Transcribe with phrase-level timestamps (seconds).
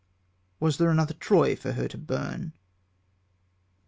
[0.59, 2.53] Was there another Troy for her to burn?